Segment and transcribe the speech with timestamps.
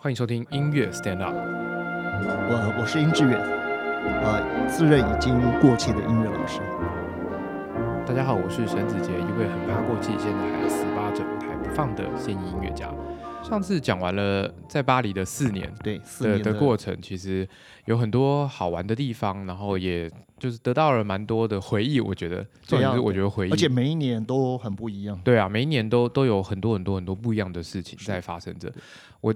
[0.00, 1.34] 欢迎收听音乐 Stand Up。
[1.34, 3.36] 我我是殷志远，
[4.22, 6.60] 呃，自认已经过气的音乐老师。
[8.06, 12.94] 大家好，我是沈子杰，一位很怕过气，现在还死扒着舞台不放的现役音乐家。
[13.42, 17.48] 上次讲完了在巴黎的四年对，四的年的过程，其实
[17.86, 20.08] 有很多好玩的地方，然后也
[20.38, 22.00] 就是得到了蛮多的回忆。
[22.00, 25.20] 我觉得重点是我觉得回忆，而且每一年都很不一样。
[25.24, 28.72] 对啊，每一年都都有很多很多很多不一样的事情在发生着。
[29.20, 29.34] 我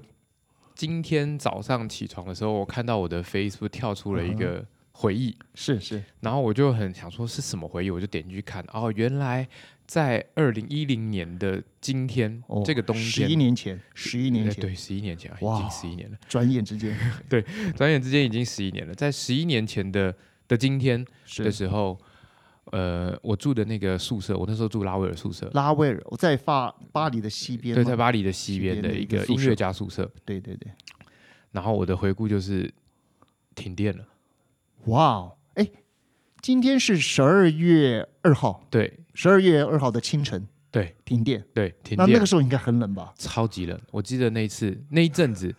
[0.75, 9.47] 今天早上起床的时候，我看到我的 Facebook 跳出了一个回忆，是是，然后我就很想说是什么回忆，我就点进去看，哦，原来
[9.87, 16.97] 在二零一零年的今天，哦这个冬十一天，年前，十一年前，呃对，十一年前，已哇经十一年了，转眼之间。
[17.29, 17.45] 对
[17.77, 18.95] 转眼之间已经十一年了。
[18.95, 20.15] 在十一年前的
[20.49, 21.05] 的今天
[21.39, 21.99] 的时候，
[22.71, 30.09] 呃，我住的那个宿舍，我那时候住拉威尔宿舍，拉威尔，我在法巴黎的西边对，在巴黎的西西边的一个音乐家宿舍。
[30.25, 30.71] 对对对，
[31.51, 32.73] 然后我的回顾就是
[33.55, 34.07] 停电了，
[34.85, 35.69] 哇哦，哎，
[36.41, 43.13] 今天是十二月二号，对十二月二号的清晨对停电，对，停电那那个，时候应该很冷吧？
[43.19, 43.79] 超级冷。
[43.91, 45.55] 我记得那一次那一阵子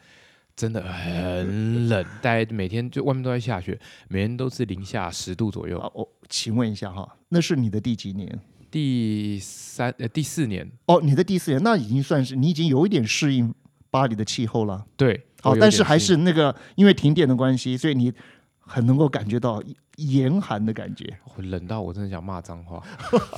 [0.55, 5.79] 真的很冷，大家每天就外面都在下雪，每天都是零下十度左右。
[5.79, 8.39] 啊，我请问一下哈，那是你的第几年？
[8.69, 13.53] 第三呃第四年，哦，你的第四年，那已经算是你已经有一点适应
[13.91, 14.85] 巴黎的气候了。
[14.97, 18.11] 对，好，但是还是那个因为停电的关系，所以你
[18.59, 19.61] 很能够感觉到
[19.97, 21.05] 严寒的感觉。
[21.35, 22.81] 我冷到我真的想骂脏话，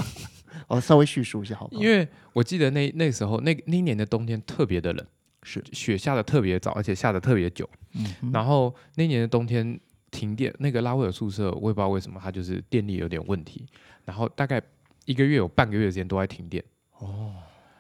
[0.68, 1.82] 哦，稍微叙述一下好不好？
[1.82, 5.06] 因为我记得那那时候那那一年的冬天特别的冷，
[5.46, 7.70] 是雪下的特别早，而且下的特别久。
[7.94, 9.80] 嗯然后那年的冬天
[10.12, 13.66] 停电，那个拉威尔宿舍我也不知道为什么，它就是电力有点问题，
[14.04, 14.62] 然后大概
[15.06, 16.64] 一个月有半个月的时间都在停电。
[17.00, 17.36] 哦，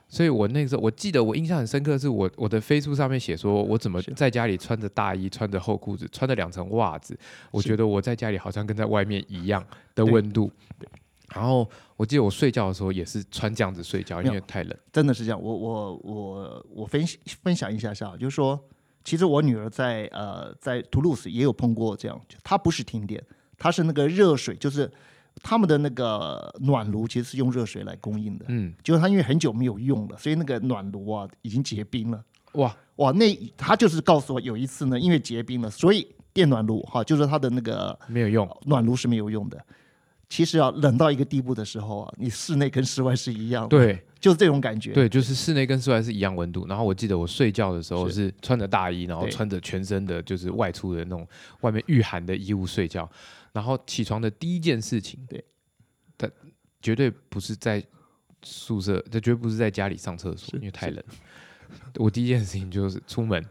[0.07, 7.17] 所以我那个时候我记得我印象很深刻，是我我的 Facebook 上面写说我怎么在家里穿着大衣、穿着厚裤子、穿着两层袜子，
[7.51, 10.51] 我觉得我在家里好像跟在外面一样的温度。
[11.35, 14.77] 然后我记得我睡觉的时候也是穿这样子睡觉，因为太冷。
[14.91, 15.41] 真的是这样。
[15.41, 18.57] 我我我我分析分享一下下，就是说，
[19.03, 23.21] 其实我女儿在呃在图卢斯也有碰过这样，就她不是停电，
[23.57, 24.89] 她是那个热水，就是
[25.43, 28.45] 他们的那个暖炉其实是用热水来供应的。
[28.47, 32.23] 嗯，就是她因为很久没有用了，所以那个暖炉啊已经结冰了。
[32.53, 38.49] 哇，哇，那她就是告诉我有一次呢，因为结冰了，所以电暖炉哈，就是它的那个没有用。
[38.65, 39.61] 暖炉是没有用的。
[40.27, 44.91] 其实啊，冷到一个地步的时候啊，你室内跟室外是一样的，，对就是这种感觉。
[44.91, 46.65] 对，就是室内跟室外是一样温度。
[46.67, 51.27] 然后我记得我睡觉的时候是是穿着大衣，然后穿着全身的就是外出的那种
[51.61, 53.09] 外面御寒的衣物睡觉。
[53.53, 55.41] 然后起床的第一件事情，对，
[56.17, 56.29] 但
[56.81, 57.81] 绝对不是在
[58.41, 61.01] 宿舍，这绝对不是在家里上厕所，因为太冷。
[61.95, 63.43] 我第一件事情就是出门，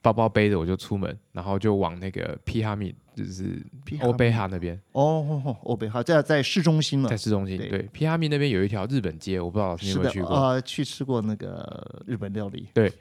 [0.00, 2.94] 包包背着我就出门，然后就往那个皮哈密，
[3.24, 3.60] 就是
[4.00, 7.08] 欧贝哈那边，哦哦哦，欧贝哈在在市中心了。
[7.08, 7.56] 在，市中心。
[7.56, 7.68] 对。
[7.68, 10.30] 对，皮哈密那边有一条日本街，我不知道你有没有去，过。
[10.30, 12.92] 呃，去吃过那个日本料理，对。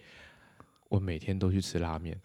[0.89, 2.17] 我每天都去吃拉面。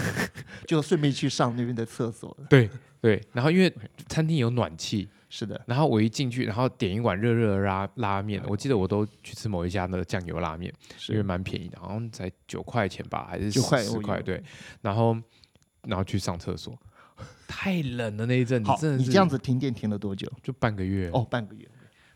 [0.68, 2.36] 就顺便去上那边的厕所。
[2.50, 2.68] 对
[3.00, 3.74] 对，然后因为
[4.08, 10.70] 餐厅有暖气，是的，然后我一进去，然后点一碗热热的拉拉面，我记得我都去吃某一家那个酱油拉面，
[11.08, 14.20] 因为蛮便宜的，好像才九块钱吧，还是9块十块？
[14.20, 14.42] 对，
[14.82, 15.16] 然后
[15.84, 16.78] 然后去上厕所，
[17.46, 20.30] 太冷了那一阵子好，，真的你这样子停电停了多久？
[20.42, 21.68] 就半个月哦，半个月。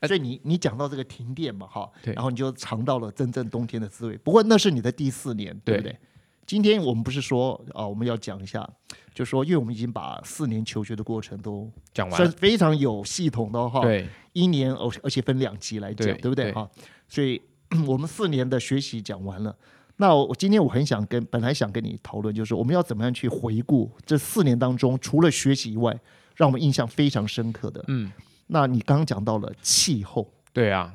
[0.06, 4.16] 所以你你讲到这个停电嘛，哈，对然后你就尝到了真正冬天的滋味。
[4.18, 5.98] 不过那是你的第四年，对不对对？
[6.46, 8.68] 今天我们不是说啊、我们要讲一下，
[9.12, 16.70] 就说因为我们已经把四年求学的过程都讲完非常有系统的哈，对一年而而且分两集来讲，对对不对对哈？
[17.08, 17.42] 所以
[17.86, 19.56] 我们四年的学习讲完了。
[19.98, 25.98] 那我今天我很想跟本来想跟你讨论，就是我们要怎么样去回顾这四年当中，除了学习以外，
[26.36, 27.84] 让我们印象非常深刻的。
[27.88, 28.10] 嗯，
[28.46, 30.94] 那你刚刚讲到了气候，对啊，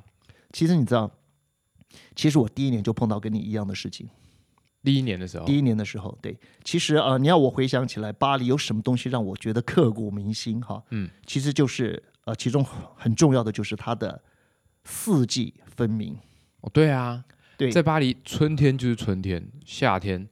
[0.51, 1.11] 其实你知道，
[2.15, 4.07] 其实我第一年就碰到跟你一样的事情。
[4.83, 10.83] 第一年的时候，第一年的时候，对，其实呃，你要我回想起来，巴黎有什么东西让我觉得刻骨铭心哈？
[10.89, 12.65] 嗯，其实就是呃，其中
[12.95, 14.21] 很重要的就是它的
[14.85, 16.17] 四季分明。
[16.61, 17.23] 哦，对啊，
[17.57, 20.27] 对，在巴黎，春天就是春天，夏天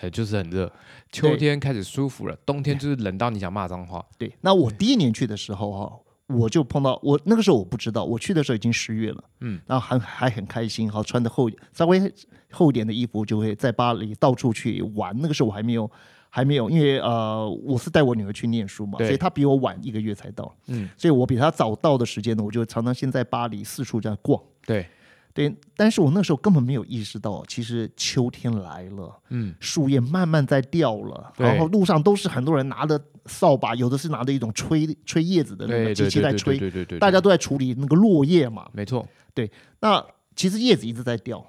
[0.00, 0.72] 呃就是很热，
[1.10, 4.04] 秋天开始舒服了，冬天就是冷到你想骂脏话。
[4.18, 5.98] 对，那我第一年去的时候哈、
[6.28, 12.12] 我就碰到我那个时候我不知道，我去的时候已经十月了，嗯，然后还还很开心，好穿的厚稍微
[12.50, 15.14] 厚一点的衣服，就会在巴黎到处去玩。
[15.20, 15.90] 那个时候我还没有
[16.30, 24.42] 还没有，因为呃我是带我女儿去念书嘛，所以她比我晚一个月才到，嗯，所以我比她早到的时间呢，我就常常先在巴黎四处这样逛。
[24.64, 24.86] 对，
[25.34, 38.68] 对，但是我那时候根本没有意识到，其实秋天来了，嗯，树叶慢慢在掉了，然后路上都是很多人拿着扫把，有的是拿着一种吹吹叶子的那个机对对对对器在吹，对对对，大家都在处理那个落叶嘛。
[38.72, 39.50] 没错，对
[39.80, 40.04] 那
[40.36, 41.42] 其实叶子一直在掉，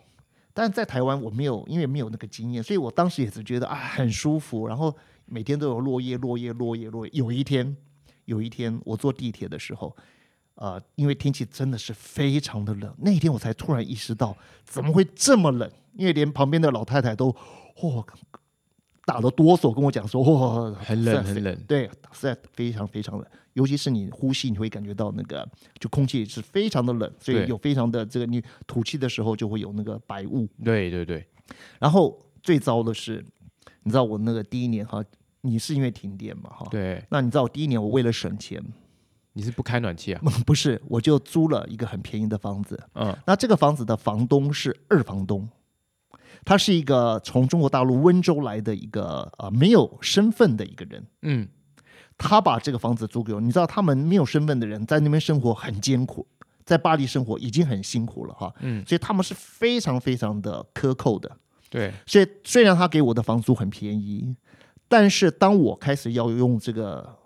[0.54, 4.96] 但是在台湾我没有，因为没有那个经验，所以我当时也是觉得啊很舒服，然后
[5.26, 7.12] 每天都有落叶、落叶、落叶、落叶。
[7.14, 7.76] 有一天，
[8.26, 9.94] 有一天我坐地铁的时候，
[10.56, 17.36] 呃，因为天气真的是非常的冷，那一天我才突然意识到怎么会这么冷，因为连旁边的老太太都
[17.76, 18.06] 嚯、
[19.06, 25.48] 打了哆嗦跟我讲说嚯、很冷很冷，对，实在非常非常冷，尤其是你呼吸，你会感觉到那个
[25.80, 30.48] 就空气是非常的冷，所以有非常的这个你吐气的时候就会有那个白雾。
[30.64, 31.28] 对对对，
[31.80, 33.26] 然后最糟的是，
[33.82, 35.04] 你知道我那个第一年哈，
[35.42, 36.68] 你是因为停电嘛哈？
[36.70, 38.64] 对，那你知道我第一年我为了省钱，
[39.34, 40.22] 你是不开暖气啊？
[40.46, 42.82] 不是我就租了一个很便宜的房子。
[42.94, 45.50] 嗯，那这个房子的房东是二房东，
[46.46, 51.06] 他是一个从中国大陆温州来的一个呃没有身份的一个人。
[51.24, 51.48] 嗯，
[52.18, 56.28] 他把这个房子租给我，你知道他们没有身份的人在那边生活很艰苦，
[56.64, 61.30] 在巴黎生活已经很辛苦了哈，嗯，所以他们是非常非常的苛扣的。
[61.70, 64.36] 对，所以虽然他给我的房租很便宜，
[64.88, 67.18] 但是当我开始要用这个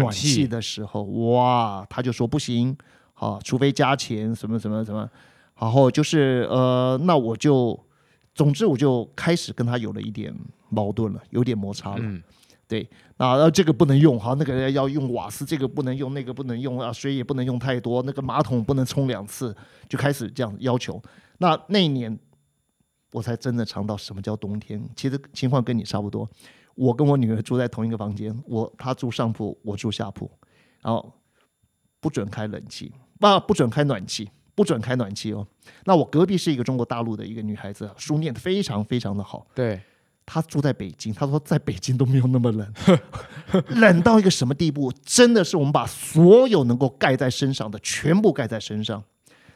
[0.00, 2.76] 暖气气的时候，哇，他就说不行，
[3.12, 5.08] 好，除非加钱，什么什么什么，
[5.58, 7.78] 然后就是呃，那我就，
[8.34, 10.34] 总之我就开始跟他有了一点
[10.68, 12.00] 矛盾了，有点摩擦了。
[12.00, 12.22] 嗯，
[12.66, 19.54] 对，那呃这个不能用哈，那个要用瓦斯，这个不能用，那个不能用啊，水也不能用太多，那个马桶不能冲两次，
[19.88, 21.00] 就开始这样要求。
[21.38, 22.18] 那那一年，
[23.12, 24.82] 我才真的尝到什么叫冬天。
[24.96, 26.28] 其实情况跟你差不多，
[26.74, 30.30] 我跟我女儿住在同一个房间，我她住上铺，我住下铺，
[30.82, 31.12] 然后
[32.00, 34.30] 不准开冷气，不不准开暖气。
[34.56, 35.44] 不准开暖气哦。
[35.84, 39.44] 那我隔壁是一个中国大陆的一个女孩子，书念的非常非常的好。
[39.52, 39.80] 对，
[40.24, 42.72] 他住在北京，她说在北京都没有那么冷，
[43.70, 44.92] 冷到一个什么地步？
[45.04, 49.02] 真的是我们把所有能够盖在身上的全部盖在身上。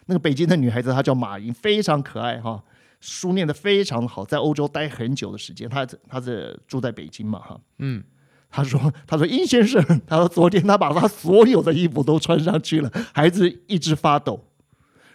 [0.07, 2.61] 那个北京的女孩子，她叫马云，非常可爱哈，
[3.01, 5.69] 书念得非常好，在欧洲待很久的时间。
[5.69, 8.03] 他他是住在北京嘛哈，嗯，
[8.51, 14.45] 他说：“他说殷先生，他说昨天他把他所有的衣服都穿上去了，孩子一直发抖。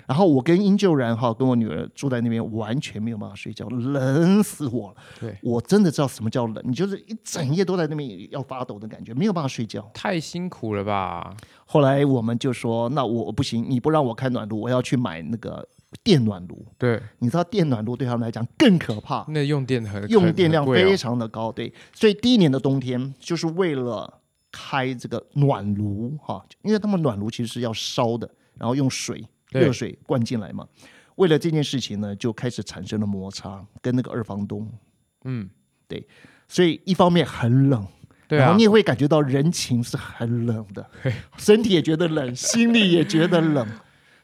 [0.06, 4.96] 然后我跟殷就然哈，跟我女儿住在那边，完全没有办法睡觉，冷死我了。
[5.18, 9.90] 对，我真的知道什么叫冷，你就是一整夜都在那边要发抖的感觉，没有办法睡觉。
[9.94, 11.34] 太辛苦了吧？
[11.66, 15.66] 后来我们就说，那我不行，你不让我开暖炉，我要去买那个
[16.04, 16.66] 电暖炉。
[16.78, 29.64] 对，你知道电暖炉对他们来讲更可怕，那用电很用电量非常的高，对，所以第一年的冬天就是为了开这个暖炉哈，因为他们暖炉其实是要烧的，然后用水对。
[29.64, 30.68] 热水灌进来嘛。
[31.16, 34.68] 为了这件事情呢，就开始产生了摩擦，跟那个二房东，
[35.26, 35.48] 嗯，
[35.88, 36.08] 对。
[36.48, 37.86] 所以一方面很冷，
[38.28, 38.46] 对啊。
[38.46, 40.90] 然后你，也会感觉到人情是很冷的，
[41.38, 43.68] 身体也觉得冷，心里也觉得冷，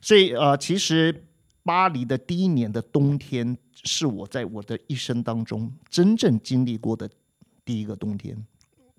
[0.02, 1.26] 所以呃，其实
[1.64, 7.10] 巴黎的第一年的冬天是我在我的一生当中真正经历过的
[7.64, 8.46] 第一个冬天。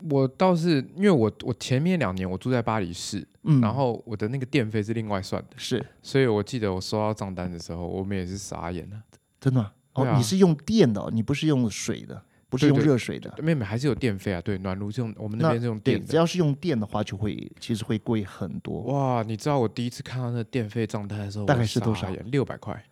[0.08, 5.84] 我倒是因为我我前面两年我住在巴黎市，嗯，然后我的那个电费是另外算的，是。
[6.02, 9.02] 所以我记得我收到账单的时候，我们也是傻眼了。
[9.38, 9.72] 真的吗？
[9.92, 10.16] 哦，啊。
[10.16, 13.32] 你是用电的哦、你不是用水的，不是用热水的。
[13.42, 16.06] 妹妹还是有电费啊，对，暖炉是用我们那边是用，电的。
[16.06, 18.82] 只要是用电的话，就会其实会贵很多。
[18.82, 22.30] 哇，你知道我第一次看到那电费账单的时候，大概是多少傻眼？
[22.30, 22.84] 六百块。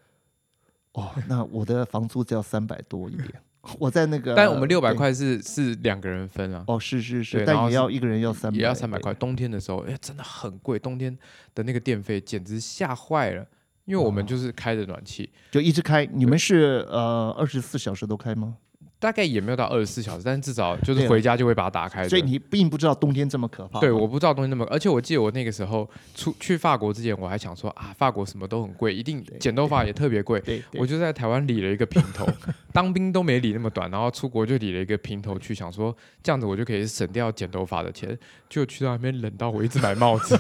[0.93, 3.29] 哦，那我的房租只要三百多一点，
[3.79, 9.15] 我在那个，但我们六百对块是是两个人分啊，哦，是是是，但也要一个人要三百，也要三百对块。
[9.15, 11.17] 冬天的时候，哎，真的很贵，冬天
[11.55, 13.47] 的那个电费简直吓坏了，
[13.85, 16.07] 因为我们就是开着暖气，就一直开。
[16.07, 18.57] 你们是呃二十四小时都开吗？
[19.01, 22.09] 大概也没有到二十四小时，但是至少就是回家就会把它打开。
[22.09, 23.79] 所以你并不知道冬天这么可怕。
[23.79, 30.43] 对，我不知道冬天那么，而且我记得我那个时候出去法国之前，我还想说啊，法国什么都很贵，一定剪头发也特别贵。
[30.75, 32.27] 我就在台湾理了一个平头，
[32.73, 38.19] 当兵都没理那么短，然后出国就理了一个平头去，想说这样子我就可以省掉剪头发的钱。
[38.49, 40.35] 就去到那边冷到我一直买帽子，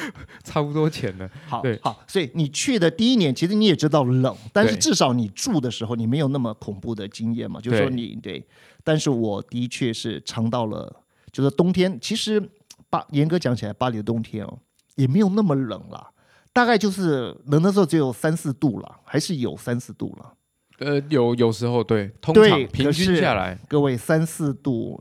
[0.44, 1.30] 差不多钱了。
[1.46, 8.46] 好对好，所以你去的第一年，其实你也知道冷，但是至少你住的时候你没有那么恐怖的经验嘛，就是说你对。
[8.84, 12.42] 但是我的确是尝到了，就是冬天，其实
[12.90, 14.58] 巴严格讲起来，巴黎的冬天哦
[14.96, 16.10] 也没有那么冷了，
[16.52, 20.34] 大概就是冷的时候只有三四度了，还是有三四度了。
[20.78, 25.00] 呃，有有时候对，通常平均下来，各位三四度，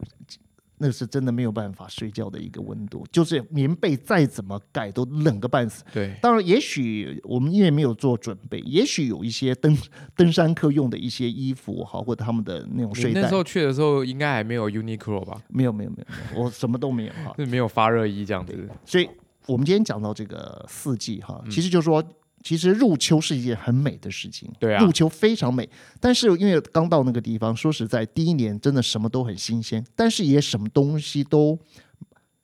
[0.82, 5.84] 那是真的没有办法睡觉的一个温度，就是棉被再怎么盖都冷个半死。
[5.94, 9.78] 对，当然，也许我们因为没有做准备，也许有一些登
[10.16, 15.40] 登山客用的一些衣服哈，或者他们的那种你睡袋那时，候去的时候应该还没有 Uniqlo 吧？
[15.50, 15.98] 没有没有没
[16.36, 17.32] 有，我什么都没有哈。
[17.38, 18.68] 就 是没有发热衣这样子。
[18.84, 19.08] 所以
[19.46, 22.04] 我们今天讲到这个四季哈，嗯其实就是说，
[22.44, 24.84] 其实入秋是一件很美的事情，对啊。
[24.84, 25.70] 入秋非常美。
[26.00, 31.58] 但是因为刚到那个地方，说实在，第一年真的什么都很新鲜，但是也什么东西都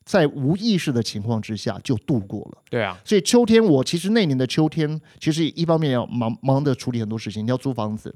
[0.05, 2.63] 在无意识的情况之下就度过了。
[2.69, 8.15] 对啊，所以秋天，我其实那年的秋天，其实一方面要忙忙的处理很多事情，你要租房子，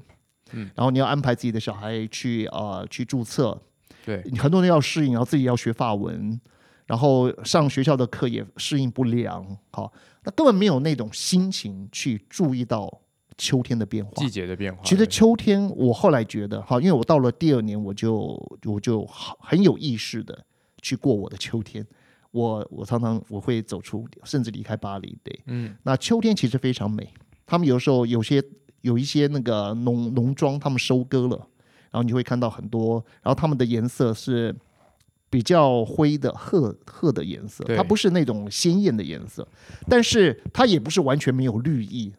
[0.52, 3.60] 嗯，然后你要安排自己的小孩去呃去注册，
[4.06, 6.40] 对，你很多人要适应，然后自己要学法文，
[6.92, 9.90] 然后上学校的课也适应不良，好，
[10.24, 13.00] 那根本没有那种心情去注意到
[13.38, 14.12] 秋天的变化。
[14.16, 14.82] 季节的变化。
[14.84, 20.44] 其实秋天，我后来觉得哈，因为我到了第二年，我就我就好很有意识的
[20.82, 21.82] 去过我的秋天。
[22.30, 25.16] 我我常常我会走出，甚至离开巴黎。
[25.22, 27.08] 对，嗯，那秋天其实非常美。
[27.46, 28.44] 他们有时候有些
[28.82, 31.38] 有一些那个农农庄，他们收割了，
[31.90, 34.54] 然后你会看到很多，然后他们的颜色是
[35.32, 39.48] 比较灰的褐褐的颜色，它不是那种鲜艳的颜色，
[39.88, 42.12] 但是它也不是完全没有绿意，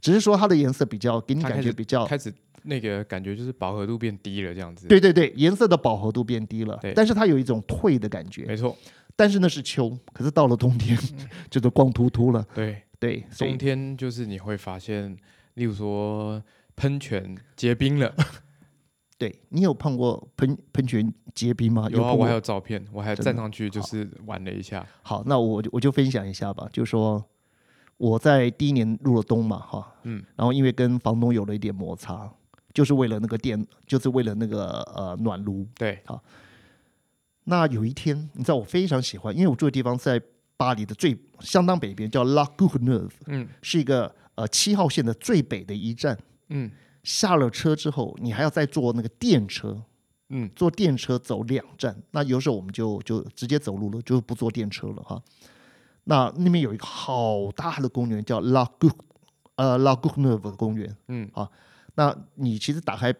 [0.00, 8.44] 只是说它的颜色比较给你感觉比较开始那个感觉就是饱和度变低了这样子。，对对对，颜色的饱和度变低了对，但是它有一种退的感觉。
[8.44, 8.76] 没错，
[9.16, 10.96] 但是那是秋，可是到了冬天
[11.50, 12.46] 就是光秃秃了。
[12.54, 15.16] 对，对，冬天就是你会发现，
[15.54, 16.40] 例如说
[16.76, 18.14] 喷泉结冰了，
[19.20, 21.86] 对你有碰过喷喷泉结冰吗？
[21.90, 24.86] 有啊，我还有照片，我还站上去就是玩了一下。
[25.02, 27.22] 好，那我就我就分享一下吧，就说
[27.98, 32.32] 我在第一年入了冬嘛，哈，嗯，然后因为跟房东有了一点摩擦，
[32.72, 35.66] 就是为了那个电，就是为了那个呃暖炉。
[35.76, 36.22] 对，好。
[37.44, 40.18] 那有一天，你知道我非常喜欢，因为我住的地方在
[40.56, 43.48] 巴黎的最相当北边，叫 La g o u n e u v e 嗯。
[43.60, 46.16] 是一个呃七号线的最北的一站。
[46.48, 46.70] 嗯
[47.02, 49.82] 下了车之后，你还要再坐那个电车，
[50.28, 51.96] 嗯，坐电车走两站。
[52.10, 55.22] 那有时候我们就就直接走路了，就不坐电车了哈。
[56.04, 58.68] 那那边有一个好大的公园，叫 La
[59.56, 60.96] 呃 La g o u n e u v 公园。
[61.08, 61.48] 嗯啊，
[61.94, 63.14] 那你其实打开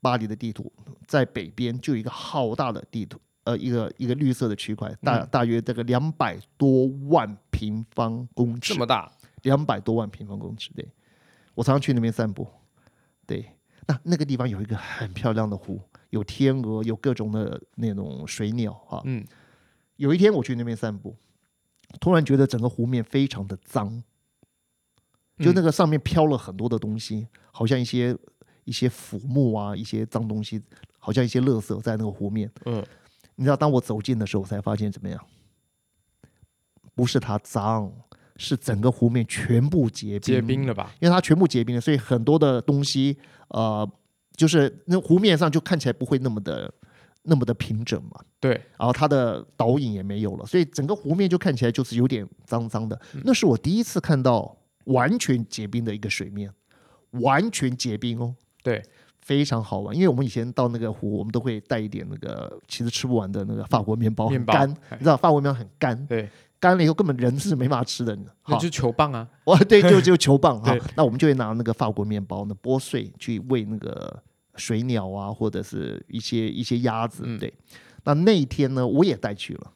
[0.00, 0.72] 巴黎的地图，
[1.06, 9.10] 在北边就有一个好大的地图，呃，一个一个绿色的区块，大、嗯大约这个两百多万平方公尺这，么大，
[9.42, 10.70] 两百多万平方公尺。
[10.74, 10.86] 对，
[11.54, 12.46] 我常常去那边散步。
[13.26, 19.00] 对，那那个地方有一个很漂亮的湖，有天鹅，有各种的那种水鸟啊。
[19.04, 19.24] 嗯
[19.96, 21.14] 有一天我去那边散步，
[22.00, 24.02] 突然觉得整个湖面非常的脏，
[25.38, 28.16] 就那嗯个上面飘了很多的东西，好像一些
[28.64, 30.60] 一些腐木啊，一些脏东西，
[30.98, 32.50] 好像一些垃圾在那个湖面。
[32.64, 32.84] 嗯，
[33.36, 35.24] 你知道，当我走近的时候，我才发现怎么样？
[36.96, 37.92] 不是它脏，
[38.36, 40.92] 是整个湖面全部结冰，结冰了吧？
[41.00, 43.16] 因为它全部结冰了，所以很多的东西，
[43.48, 43.88] 呃，
[44.36, 46.72] 就是那湖面上就看起来不会那么的
[47.22, 48.20] 那么的平整嘛。
[48.40, 53.00] 对，然后它的倒影也没有了，所以整个湖面就看起来就是有点脏脏的。
[53.14, 56.50] 嗯那是我第一次看到完全结冰的一个水面，
[57.12, 58.82] 完全结冰哦，对，
[59.20, 59.94] 非常好玩。
[59.94, 66.28] 因为我们以前到那个湖，我们都会带一点那个其实吃不完的那个法国面包，面包很干，哎你知道法国面包很干，对，
[66.60, 68.16] 干了以后根本人是没法吃的。
[68.42, 69.28] 好那就球棒啊。
[69.44, 70.76] 哇， 对，就就球棒哈。
[70.96, 74.22] 那我们就会拿那个法国面包呢剥碎去喂那个
[74.56, 77.24] 水鸟啊，或者是一些一些鸭子。
[77.26, 77.52] 嗯对，
[78.04, 79.70] 那那一天呢，我也带去了。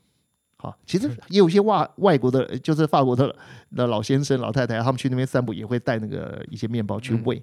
[0.61, 3.35] 好，其实也有一些外外国的，呃就是法国的
[3.77, 7.43] 的老先生、老太太，他们去那边散步也会带那个一些面包去嗯喂。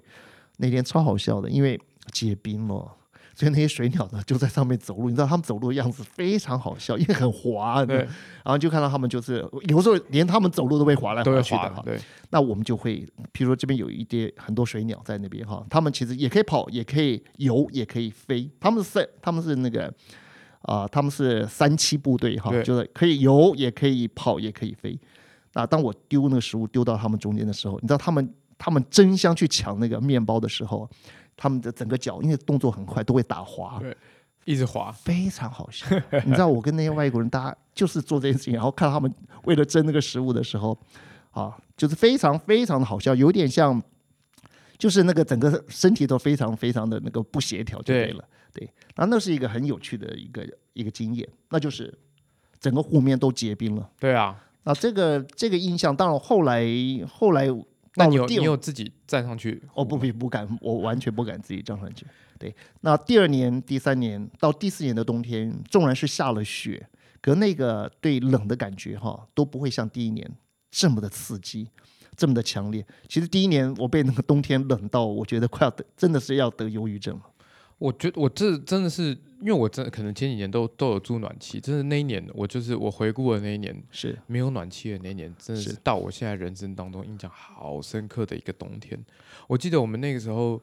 [0.58, 1.80] 那天超好笑的，因为
[2.12, 2.90] 结冰了。
[3.36, 11.82] 所以那些水鸟呢，就在上面走路，你知道他们走路的样子非常好笑，因为很滑，对，然后就看到他们就是有时候连他们走路都被滑来都会滑去的哈。
[11.84, 12.00] 对，
[12.30, 18.50] 那我们就会，譬如说这边有一些很多水鸟在那边哈，他们其实也可以跑，也可以游，也可以飞。
[18.58, 19.92] 他们是他们是那个
[20.62, 24.98] 啊、他们是三栖部队哈，就是可以游，也可以跑，也可以飞。
[25.52, 30.90] 那当我丢那个食物丢到他们中间的时候，你知道他们他们争相去抢那个面包的时候，
[31.36, 33.78] 他们的整个脚因为动作很快，都会打滑。
[33.80, 33.96] 对
[34.44, 34.92] 一直滑。
[34.92, 35.84] 非常好笑。
[36.24, 39.12] 你知道，我跟那些外国人，大家就是做这件事情，然后看到他们
[39.44, 40.78] 为了争那个食物的时候，
[41.32, 43.82] 啊，就是非常非常的好笑，有点像，
[44.78, 48.24] 就是那个整个身体都非常非常的那个不协调，就对对了。
[48.52, 48.64] 对，
[48.94, 51.92] 然后那是一个很有趣的一个一个经验，那就是
[52.60, 53.90] 整个湖面都结冰了。
[53.98, 56.64] 对啊，那这个这个印象，当然后来
[57.10, 57.48] 后来
[57.96, 59.62] 那你有到了第二你有自己站上去？
[59.74, 62.06] 哦不不不敢，我完全不敢自己站上去。
[62.38, 66.86] 对，那第二年、第三年到第四年的冬天，纵然是下了雪，
[67.20, 70.30] 可那个对冷的感觉哈都不会像第一年
[70.70, 71.68] 这么的刺激，
[72.14, 72.86] 这么的强烈。
[73.08, 77.22] 其实第一年我被那个冬天冷到，我觉得快要得，真的是要得忧郁症了。
[77.78, 88.98] 我觉得我这真的是，因为我真的可能前几年都都有住暖气，真的那一年我就是我回顾的那一年是没有暖气的那一年，真的是是到我现在人生当中印象好深刻的一个冬天。
[89.46, 90.60] 我记得我们那个时候，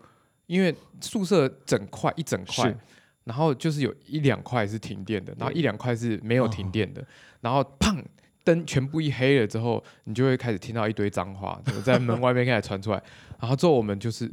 [0.47, 2.75] 因为宿舍整块一整块，
[3.23, 7.05] 然后就是有一两块是停电的，然后一两块是没有停哦电的，
[7.41, 8.03] 然后砰。
[8.45, 13.01] 灯全部一黑了之后，你就会开始听到一堆脏话在门外面开始传出来，
[13.39, 14.29] 然后之后我们就是，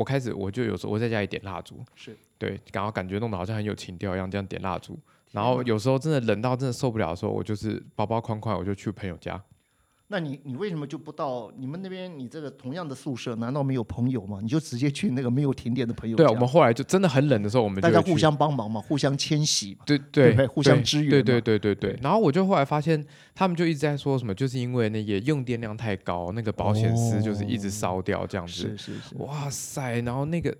[0.00, 4.98] 我开始我就有时候我在家里点蜡烛，是对，然后感觉弄得好像很有情调一样，这样点蜡烛。
[5.30, 9.38] 然后有时候真的冷到真的受不了的时候，我就是包包框框，我就去朋友家。
[10.12, 12.18] 那你你为什么就不到你们那边？
[12.18, 14.40] 你这个同样的宿舍，难道没有朋友吗？
[14.42, 16.24] 你就直接去那个没有停电的朋友家？
[16.24, 19.84] 对啊，我们后来就真的很冷的时候，我们就大家互相帮忙嘛，互相迁徙嘛。
[19.86, 21.96] 对对互相支援对对嘛对对对。
[22.02, 28.52] 然后我就后来发现，他们就一直在说什么，就是因为那个用电量太高，那个保险丝就是一直烧掉这样子。
[28.52, 30.00] 是是是，哇塞！
[30.00, 30.52] 然后那个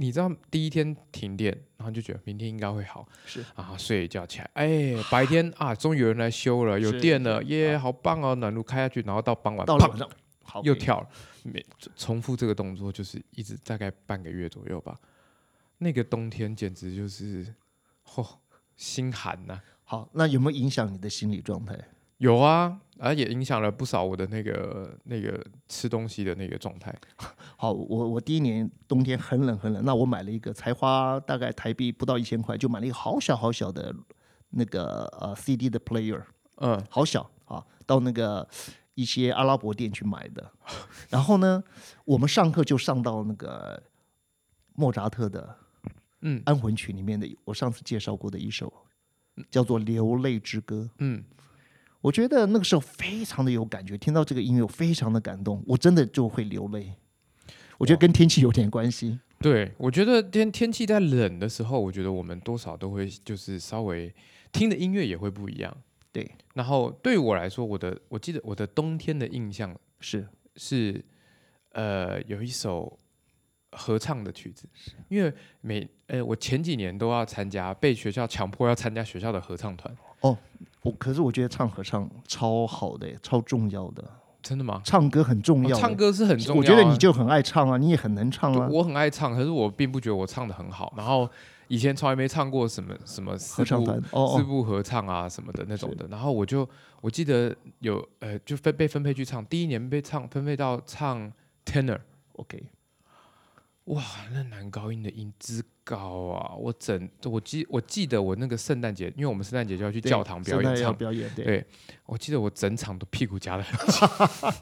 [0.00, 8.32] 你知道第一天停电，然后就觉得明天应该会好，是啊，睡一觉起来，哎，白天啊，终于有人来修了，有是电了，耶，啊好棒哦！
[8.36, 10.08] 暖炉开下去，然后到傍晚，砰到了晚上
[10.44, 11.08] 好又跳了，
[11.42, 11.64] 每
[11.96, 14.96] 重复这个动作就是一直大概半个月左右吧。
[15.78, 17.52] 那个冬天简直就是，
[18.06, 18.24] 嚯、
[18.76, 21.76] 心寒呐、好，那有没有影响你的心理状态？
[22.18, 26.94] 有啊，而也影响了不少我的那个那个吃东西的那个状态。
[27.56, 33.94] 好，我我第一年冬天很冷很冷，那我买了一个才花大概台币不到一千块，就买了一个好小好小的
[34.50, 36.22] 那个呃 CD 的 player，
[36.56, 38.48] 嗯，好小啊，到那个
[38.94, 40.50] 一些阿拉伯店去买的。
[41.08, 41.62] 然后呢，
[42.04, 43.80] 我们上课就上到那个
[44.74, 45.56] 莫扎特的
[46.22, 48.72] 嗯安魂曲里面的，我上次介绍过的一首，
[49.50, 50.88] 叫做《流泪之歌》。
[50.98, 51.22] 嗯，
[52.08, 56.94] 我觉得那个时候非常的有感觉，听到这个音乐我非常的感动，我真的就会流泪。
[57.76, 59.20] 我觉得跟天气有点关系。
[59.40, 64.10] 对，我觉得天天气在冷的时候，我觉得我们多少都会就是稍微
[64.50, 65.76] 听的音乐也会不一样。
[66.10, 71.04] 对，然后对于我来说，我的我记得我的冬天的印象是是
[71.72, 72.98] 呃有一首
[73.72, 74.66] 合唱的曲子，
[75.08, 75.30] 因为
[75.60, 79.94] 每呃我前几年都要参加，被学校强迫要参加学校的合唱团，
[80.88, 84.02] 我，可是我觉得唱合唱超好的，超重要的，
[84.42, 84.80] 真的吗？
[84.84, 88.68] 唱歌很重要、哦唱，歌是很重要啊、我觉得你就很爱唱啊，你也很能唱啊。
[88.70, 90.92] 我很爱唱，可是我并不觉得我唱的很好。
[90.96, 91.28] 然后
[91.68, 96.06] 以前从来没唱过什么什么四部合唱团哦哦，四部合唱啊什么的那种的。
[96.08, 96.66] 然后我就
[97.00, 101.30] 我记得有呃就分被分配去唱，第一年被唱分配到唱
[101.66, 102.62] tenor，OK，
[103.88, 106.54] 哇，那男高音的音之高啊！
[106.54, 111.66] 我整我记我记得我那个圣诞节，因为我们圣诞节就要去教堂表演唱，表演，对，对
[112.04, 114.60] 我记得我整场都屁股夹的很紧，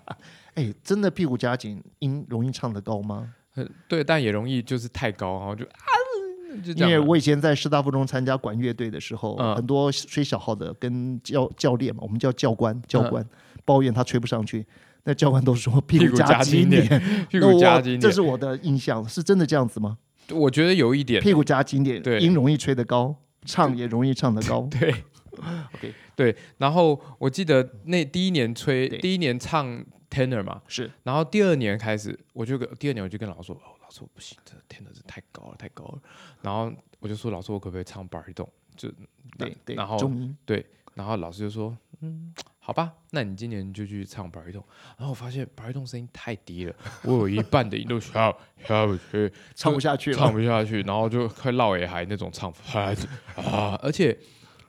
[0.55, 3.35] 哎，真的屁股夹紧，音容易唱得高吗？
[3.51, 5.85] 很 对，但也容易就是太高，然后就啊
[6.63, 7.01] 就这因为。
[7.01, 13.29] 我以前在师大附中参加管乐队的时候，嗯很多吹小号的跟教教练嘛，我们叫教官，教嗯官、
[13.65, 14.65] 抱怨他吹不上去，
[15.07, 19.97] 那教官都说屁屁股夹夹紧紧点点，屁那股夹紧点我这是我的印象，是真的这样子吗？
[20.31, 23.15] 我觉得有一点屁股夹紧点，对音容易吹得高，
[23.45, 24.63] 唱也容易唱得高。
[24.69, 24.91] 对
[25.75, 26.37] OK 对。
[26.59, 35.99] 然后我记得那第一年吹，第一年唱 tenor 嘛，是然后第二年开始，我就跟第二年我就跟老师说，哦，老师我不行，这 tenor 是太高了，太高了。
[36.43, 38.49] 然后我就说，老师我可不可以唱 baritone？
[38.77, 38.91] 就
[39.39, 40.37] 对对，然后中音
[40.95, 42.33] 然后老师就说，嗯，
[42.67, 44.65] 好吧，那你今年就去唱 baritone。
[44.99, 46.75] 然后我发现 baritone 声音太低了，
[47.05, 48.35] 我有一半的音都下
[48.67, 50.33] 下不去，唱不下去唱。
[50.33, 52.93] 不下去，然后就快落野海那种唱法
[53.37, 54.19] 啊，而且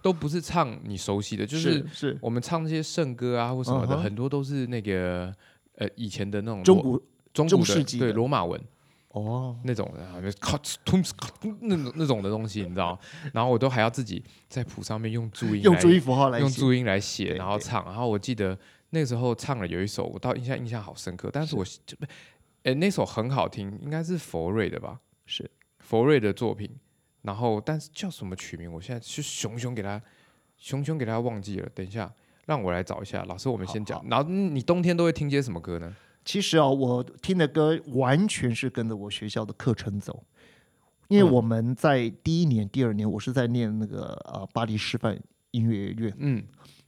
[0.04, 5.34] 都不是唱你熟悉的，就是是我们唱那些圣歌啊或什么的，很多都是那个
[5.78, 8.62] 呃以前的那种中古中古世纪对罗马文
[9.10, 13.00] 哦，那种的啊，就咔哧突哧咔哧那种那种的东西，你知道吗？
[13.34, 17.84] 然后我都还要自己在谱上面用注音来 用注音符号来写用注音来写，然后唱。
[17.86, 18.58] 然后我记得
[18.92, 21.98] 那时候唱了有一首，我到印象印象好深刻，但是我就
[22.64, 25.00] 哎那首很好听，应该是佛瑞的吧？
[25.26, 26.70] 是佛瑞的作品。
[27.24, 30.02] 然后但是叫什么曲名，我现在是熊熊给他
[30.58, 31.70] 熊熊给他忘记了。
[31.74, 32.10] 等一下，
[32.46, 33.26] 让我来找一下。
[33.26, 34.02] 老师，我们先讲。
[34.10, 35.94] 然后嗯你冬天都会听些什么歌呢？
[36.28, 40.22] 其实啊，我听的歌完全是跟着我学校的课程走，
[41.08, 41.32] 因为嗯。
[41.32, 45.18] 我们在第一年、第二年，我是在念那个呃巴黎师范
[45.52, 46.14] 音乐院。
[46.18, 46.44] 嗯。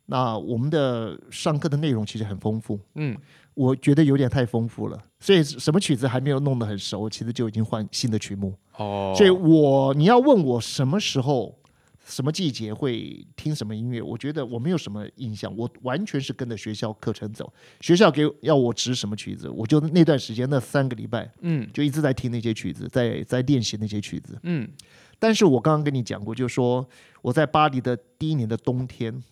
[0.07, 3.15] 那我们的上课的内容其实很丰富，嗯，
[3.53, 8.51] 我觉得有点太丰富了，所以什么曲子还没有弄得很熟，其实就已经换新的曲目。
[8.77, 11.58] 哦，所以我你要问我什么时候、
[12.09, 17.53] 什么季节会听什么音乐，我觉得我没有什么印象，我完全是跟着学校课程走。
[17.81, 24.37] 学校给要我指什么曲子，我就那段时间那三个礼拜嗯就一直在听那些曲子，在在练习那些曲子。
[24.43, 24.67] 嗯
[25.19, 26.87] 但是我刚刚跟你讲过，就是说
[27.21, 29.23] 我在巴黎的第一年的冬天，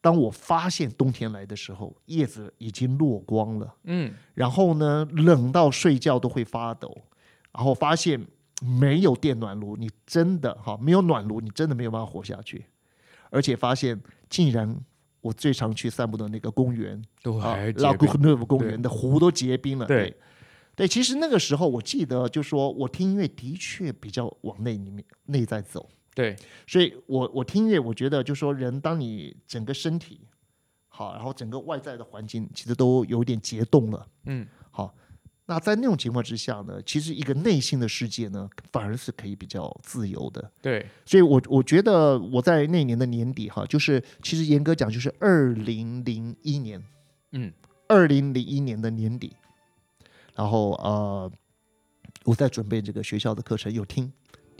[0.00, 3.74] 当我发现冬天来的时候，叶子已经落光了。
[3.84, 6.96] 嗯然后呢，冷到睡觉都会发抖，
[7.52, 8.24] 然后发现
[8.62, 12.64] 没有电暖炉，你真的哈没有暖炉，你真的没有办法活下去。
[13.30, 14.78] 而且发现，竟然
[15.20, 19.86] 我最常去散步的那个公园啊都还，拉古结冰内夫公园的湖都结冰了。
[19.86, 20.16] 对对，
[20.76, 25.88] 对，其实那个时候我记得，就说我听音乐的确比较往内里面内在走。
[26.14, 30.20] 对，所以我我听音乐，我觉得就说人，当你整个身体
[30.88, 34.06] 好，然后整个外在的环境其实都有点结冻了。
[34.26, 34.94] 嗯好，
[35.52, 40.50] 那在那种情况之下呢，其实一个内心的世界呢，反而是可以比较自由的。
[40.60, 46.82] 对，所以我我觉得我在那年的年底哈，就是其实严格讲就是二零零一年，
[47.32, 47.52] 嗯。
[47.88, 49.36] 二零零一年的年底，
[50.34, 51.30] 然后呃，
[52.24, 54.10] 我在准备这个学校的课程，有听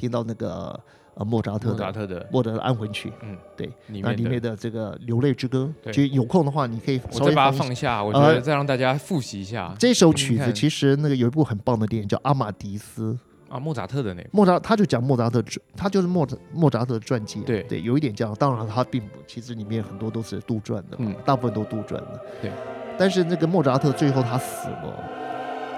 [0.02, 0.78] 听到那个
[1.14, 5.92] 呃莫扎特的莫扎的特的安魂曲，嗯对，那里面的这个流泪之歌，对。
[5.92, 9.72] 其实有空的话你可以稍微把它放下，我觉呃得再让大家复习一下。
[9.78, 13.12] 这首曲子其实那个有一部很棒的电影叫《阿玛迪斯》，
[13.54, 15.40] 啊，莫扎特的那个，莫扎他就讲莫扎特，
[15.76, 18.34] 他就是莫扎莫扎特的传记，对对，有一点这样。
[18.40, 21.14] 当然他并不，其实里面很多都是杜撰的，嗯。
[21.24, 22.20] 大部分都杜撰的。
[22.40, 22.50] 对，
[22.98, 24.94] 但是那个莫扎特最后他死了，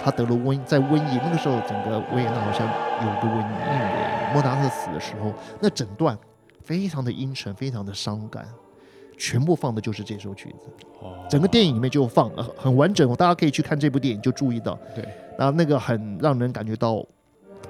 [0.01, 2.65] 他得了瘟疫，在瘟疫那个时候，整个维也纳好像
[3.03, 3.53] 有一个瘟疫。
[3.67, 3.79] 嗯。
[3.91, 6.17] 对，莫扎特死的时候，那整段
[6.61, 8.45] 非常的阴沉，非常的伤感。
[9.17, 10.67] 全部放的就是这首曲子，
[10.99, 13.15] 哦整个电影里面就放，呃很完整。
[13.15, 17.01] 大家可以去看这部电影，就注意到，对，然后那个很让人感觉到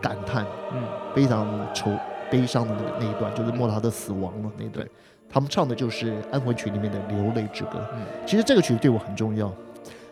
[0.02, 0.82] 感叹，嗯
[1.14, 1.96] 非常愁
[2.32, 4.84] 悲伤的那个那一段，就是莫扎特死亡了那一段。
[5.30, 7.74] 他们唱的就是《安魂曲》里面的流泪之歌。
[7.94, 9.54] 嗯其实这个曲子对我很重要，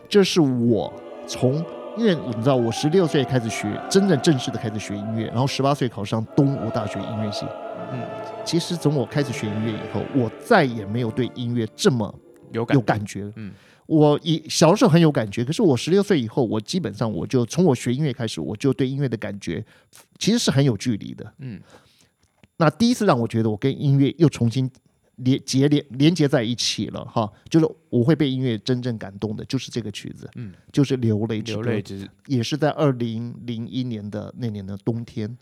[0.08, 0.92] 这是我
[1.26, 1.64] 从
[1.96, 7.46] 因为你知道我十六岁开始学，真正正式的开始学音乐，然后十八岁考上东吴大学音乐系。
[7.92, 8.02] 嗯，
[8.44, 12.12] 其实从我开始学音乐以后，我再也没有对音乐这么
[12.52, 13.32] 有感有感觉。
[13.36, 13.52] 嗯
[13.86, 19.62] 我以小的时候很有感觉，可是我十六岁以后，我基本上我就从我学音乐开始，我就对音乐的感觉
[20.18, 21.34] 其实是很有距离的。
[21.38, 21.60] 嗯
[22.56, 24.70] 那第一次让我觉得我跟音乐又重新
[25.16, 35.38] 连结连连接在一起了哈，就是我会被音乐真正感动的，就是这个曲子，嗯，就是《流泪之歌》，流泪之也是在二零零一年的那年的冬天，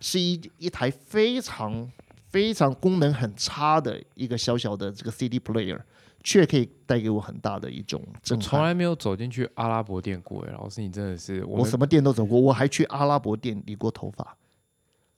[0.00, 1.88] 是一一台非常
[2.30, 5.78] 非常功能很差的一个小小的这个 CD player，
[6.24, 8.48] 却可以带给我很大的一种我震撼。
[8.48, 14.36] 从来没有走进去阿拉伯店过，哎，老师你真的是我我什么店都走过，我还去阿拉伯店理过头发。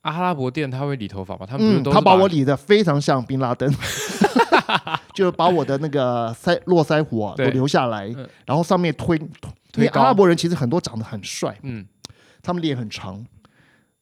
[0.04, 1.46] 阿拉伯店他会理头发吗？
[1.46, 3.70] 他们不是嗯，都是他把我理的非常像宾拉登，
[5.14, 7.50] 就是把我的那个腮络腮胡啊都对。
[7.50, 9.30] 留下来嗯，然后上面推，因为
[9.72, 10.00] 推高。
[10.02, 11.86] 阿拉伯人其实很多长得很帅，嗯。
[12.42, 13.24] 他们脸很长，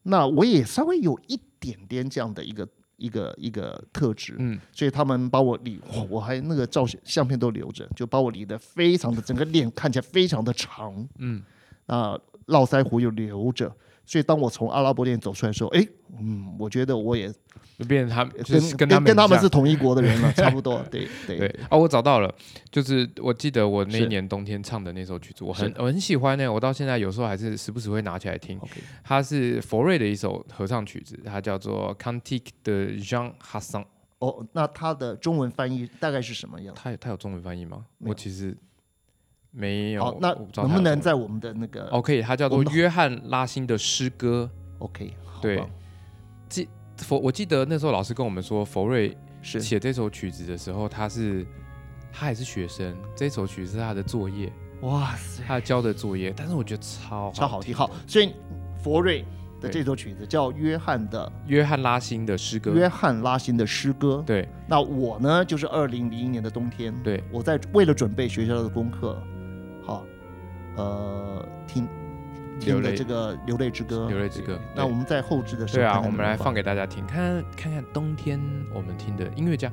[0.02, 4.58] 那我也稍微有一点点这样的一个一个一个特质，嗯。
[4.72, 11.40] 所以他们把我理，哇我还那个照相相片都留着，就把我理的非常的整个脸看起来非常的长，嗯，
[11.86, 13.72] 啊络腮胡又留着。
[14.04, 15.86] 所以当我从阿拉伯店走出来的时候，哎，
[16.18, 17.32] 嗯，我觉得我也
[17.78, 20.82] 就变成他跟是跟跟跟他他们很像们是同一国的人了， 差不多。
[20.90, 22.32] 对对对哦，我找到了，
[22.70, 28.60] 就是我记得我那一年冬天唱的那首曲子，我很我很喜欢呢，我到现在有时候还是时不时会拿起来听。
[29.02, 33.80] 它是佛瑞的一首合唱曲子，它叫做《Cantique de Jean Hassan》。
[34.18, 36.72] 哦，那它的中文翻译大概是什么样？
[36.76, 37.84] 它有它有中文翻译吗？
[37.98, 38.56] 我其实
[39.52, 40.04] 没有。
[40.04, 44.50] 好，那能不能在我们的那个哦，可以，它叫做约翰拉辛的诗歌。
[44.78, 45.14] OK？
[45.24, 45.62] 好对
[46.48, 51.46] 记佛，我记得那时候老师跟我们说，佛瑞是写这首曲子的时候，他是
[52.12, 57.74] 他还是学生，这首曲是他的作业，哇塞，他交的作业，但是我觉得超超好听。
[57.74, 58.32] 好，所以
[58.82, 59.24] 佛瑞
[59.60, 64.22] 的这首曲子叫约翰的约翰拉辛的诗歌，约翰拉辛的诗歌。
[64.26, 69.22] 对那我呢，就是二零零一年的冬天，对，我在为了准备学校的功课，好，
[70.76, 71.88] 呃，听
[72.60, 78.40] 流泪听的这个流泪之歌，流泪之歌那我们在后置的时候，对啊，我们来放给大家听，看看看冬天
[78.74, 79.70] 我们听的音乐家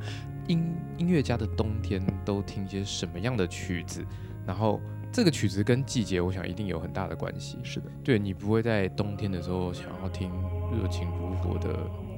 [0.48, 4.04] 音音乐家的冬天都听些什么样的曲子，
[4.46, 4.82] 然后
[5.12, 7.60] 这个曲子跟季节，我想一定有很大的关系。
[7.64, 10.32] 是的，对你不会在冬天的时候想要听
[10.72, 11.70] 热情如火的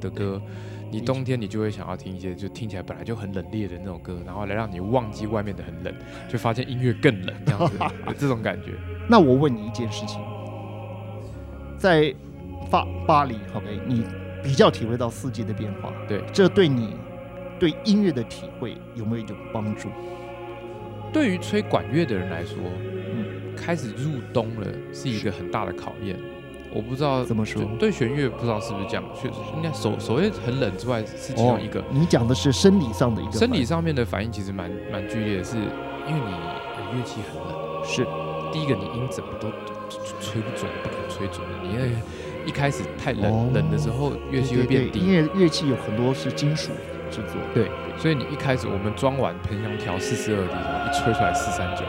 [0.02, 0.42] 的歌。
[0.92, 5.96] 你冬天你就会想要听一些就听起来本来就很冷冽的那种歌，然后来让你忘记外面的很冷，
[6.28, 8.74] 就发现音乐更冷，这样子有 这种感觉。
[9.08, 10.20] 那我问你一件事情，
[11.78, 12.14] 在
[12.70, 14.04] 巴巴黎，OK，你
[14.44, 16.94] 比较体会到四季的变化，对，这对你
[17.58, 19.88] 对音乐的体会有没有一种帮助？
[21.14, 22.58] 对于吹管乐的人来说，
[23.14, 26.20] 嗯，开始入冬了是一个很大的考验。
[26.74, 31.84] 我不知道怎么说对弦乐不知道是不是这样，确实应该所所谓很冷之外是其中一个。
[31.90, 37.62] 你讲的是生理上的一个生理上面的反应其实蛮蛮剧烈的，是因为你的乐器很冷。
[37.84, 38.06] 是
[38.54, 39.50] 第一个，你音怎么都
[40.20, 41.54] 吹不准，不可能吹准的。
[41.64, 41.88] 你那个
[42.46, 45.00] 一开始太冷，哦冷的时候乐器会变低。
[45.00, 46.72] 因为乐器有很多是金属
[47.10, 51.84] 制作，对，所以你一开始我们装完喷香调四四二 D，一吹出来四三九，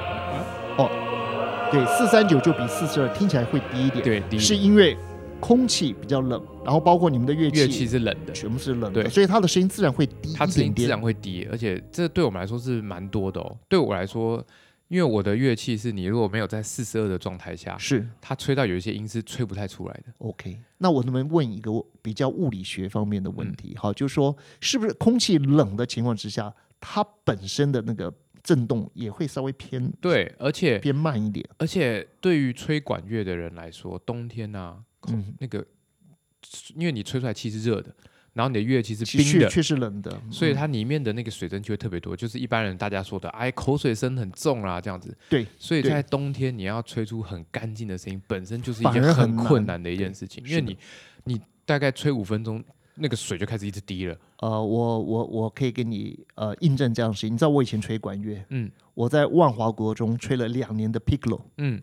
[1.72, 4.94] 对，四三九就比四四二听起来会低一点，对，低是因为
[5.40, 10.52] 空气比较冷，然后包括你们的乐器乐器是冷的，全部是冷的，对所以它的声音自然会低它一点点。
[10.52, 13.56] 声音自然会低，而且这对我们来说是蛮多的哦。
[13.70, 14.44] 对我来说，
[14.88, 20.12] 因为我的乐器是你如果没有在四十二的状态下，是它吹到有一些音是吹不太出来的。
[20.18, 23.74] OK，那我能不能问一个比较物理学方面的问嗯题？
[23.78, 31.48] 好，就是说，是不是空气冷的情况之下，它本身的那个震动也会稍微偏对，而且偏慢一点？
[31.58, 35.64] 而且对于吹管乐的人来说，冬天啊，嗯，那个
[36.74, 37.94] 因为你吹出来气是热的，
[38.32, 45.16] 然后你的乐器是冰的，实却是冷的，嗯所以它里面的那个水蒸气会特别多，就是一般人大家说的，哎，口水声很重啦，这样子。
[45.28, 50.76] 对，所以在冬天你要吹出很干净的声音，本身就是一件很困难的一件事情，因为你
[51.24, 52.62] 你大概吹五分钟，
[52.94, 54.16] 那个水就开始一直滴了。
[54.38, 57.32] 呃，我我我可以跟你呃印证这样的事情。
[57.32, 61.80] 你知道我以前吹管乐，嗯我在万华国中吹了两年的 piccolo，嗯，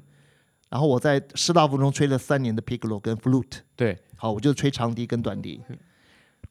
[0.70, 3.60] 然后我在师大附中吹了三年的 piccolo 跟 flute。
[3.76, 5.62] 对，好，我就吹长笛跟短笛。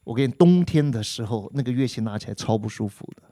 [0.03, 3.23] 我跟你冬天的时候，那个乐器拿起来超不舒服的，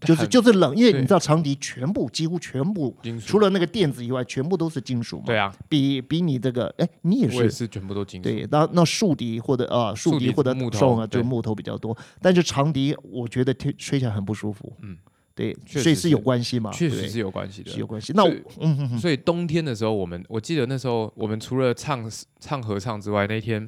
[0.00, 5.24] 就是就是冷，因为你知道长笛全部几乎全部除了那个垫子以外，全部都是金属嘛。
[5.26, 7.36] 对啊，比比你这个，哎，你也是。
[7.38, 8.28] 我也是全部都金属。
[8.28, 14.70] 对，那那竖笛或者啊竖竖笛笛或者木头啊，就对木头比较多，但是长笛我觉得吹吹起来很不舒服。
[14.82, 14.98] 嗯，
[15.34, 16.70] 对，确实所以是有关系嘛？
[16.72, 17.78] 确实是有关系的是。
[17.78, 18.12] 有关系。
[18.14, 23.66] 那所以嗯哼哼，所以冬天的时候，我们我记得那时候我们除了唱唱合唱之外，那天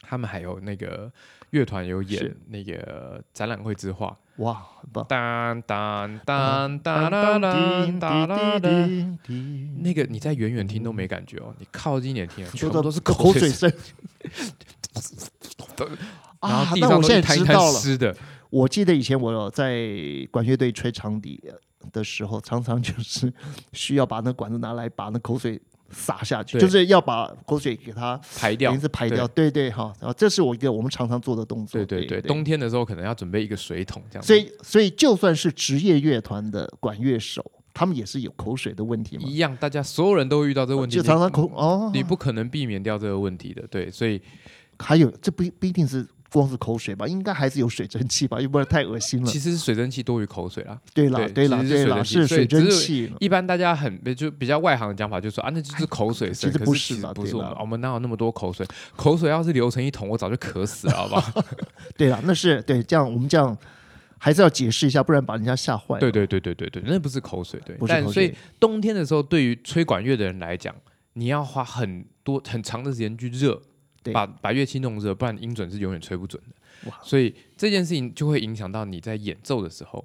[0.00, 1.12] 他们还有那个
[1.50, 5.06] 乐团有演那个展览会之画，哇，很棒。
[5.08, 9.18] 当当当当当当当当当，
[9.80, 13.72] 那个你在远远听都没感觉哦，你靠近一点听啊，全部都是口水声
[15.76, 15.88] 然
[16.40, 16.72] 啊！
[16.76, 18.16] 那我现在上都一滩一滩知道了。
[18.50, 19.88] 我记得以前我在
[20.30, 21.42] 管乐队吹长笛
[21.92, 23.32] 的时候，常常就是
[23.72, 25.60] 需要把那管子拿来把那口水
[25.94, 28.82] 洒下去，就是要把口水给它排掉等于。
[28.82, 29.26] 是排掉。
[29.28, 31.82] 对对哈，然后这是我一个我们常常做的动作。
[31.84, 34.22] 对对对，冬天的时候可能要准备一个水桶这样。
[34.22, 41.90] 所以所以就算是职业乐团的管乐手，他们也是有口水的问题嘛，一样，大家所有人都会遇到这个问题，就常常口哦。
[41.94, 43.66] 你不可能避免掉这个问题的。
[43.68, 44.20] 对，所以
[44.78, 46.06] 还有这不不一定是
[46.40, 49.38] 光是口水吧，应该还是有水蒸气吧，要不然太恶心了其。
[49.38, 50.76] 实是水蒸气多于口水啦。
[50.92, 53.12] 对啦对对啦是对啦，水蒸气。
[53.20, 56.50] 一般大家很就比较外行的讲法，就说啊，那就是口水声。
[56.50, 58.66] 其实不是嘛不是我们，我们哪有那么多口水？
[58.96, 61.44] 口水要是流成一桶，我早就渴死了，好不好？
[61.96, 63.56] 对啦，那是对这样，我们这样
[64.18, 66.00] 还是要解释一下，不然把人家吓坏了。
[66.00, 67.76] 对对对对对对，那不是口水，对。
[67.76, 70.74] 不是口但所以冬天的时候，对于吹管乐的人来讲，
[71.12, 73.62] 你要花很多很长的时间去热，对
[74.12, 76.90] 把把乐器弄热，不然音准是永远吹不准的。
[76.90, 80.04] 哇所以这件事情就会影响到你在演奏的时候，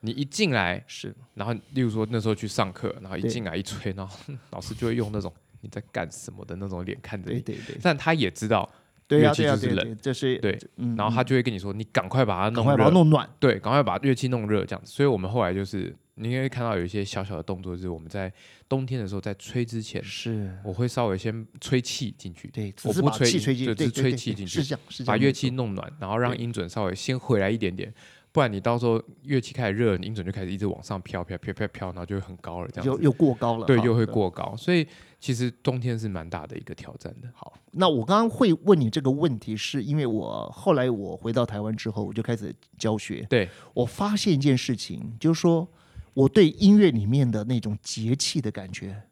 [0.00, 4.16] 你一进来，是然后例如说那时候去上课，然后一进来一吹，然后
[4.50, 8.68] 老师就会用那种你在干什么的那种脸看着你，对对对但他也知道，
[9.08, 13.28] 对乐器就是冷这是对，嗯，然后他就会跟你说，你赶快把它弄赶快把它热，弄暖。
[13.40, 14.90] 对，赶快把乐器弄热这样子。
[14.92, 18.32] 所以我们后来就是，你应该看到有一些小小的动作，就是我们在
[18.68, 27.92] 冬天的时候在吹之前，是，我会稍微先吹气进去，对，只我不吹气吹进去，就只是吹气进去，是这样，是这样把乐器弄暖，然后让音准稍微先回来一点点，
[28.30, 32.88] 不然你到时候乐器开始热，你音准就开始一直往上飘飘飘飘飘，然后就会很高了，这样子。
[32.90, 34.04] 又又过高了，对，哈又会。
[34.12, 34.86] 过高，所以
[35.18, 37.28] 其实冬天是蛮大的一个挑战的。
[37.34, 43.26] 好，那我刚刚会问你这个问题，是因为我后来我回到台湾之后，我就开始教学。
[43.30, 45.66] 对，我发现一件事情，就是说
[46.14, 49.02] 我对音乐里面的那种节气的感觉